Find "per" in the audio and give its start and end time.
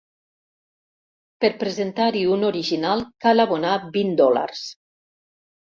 1.45-1.51